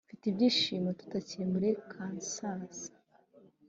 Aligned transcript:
mfite 0.07 0.23
ibyiyumvo 0.27 0.91
tutakiri 0.99 1.43
muri 1.53 1.69
kansas. 1.91 2.79